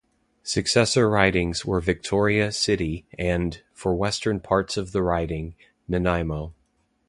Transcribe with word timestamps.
Successor 0.41 1.07
ridings 1.07 1.63
were 1.63 1.79
Victoria 1.79 2.51
City 2.51 3.05
and, 3.19 3.61
for 3.71 3.93
western 3.93 4.39
parts 4.39 4.75
of 4.75 4.93
the 4.93 5.03
riding, 5.03 5.53
Nanaimo. 5.87 6.55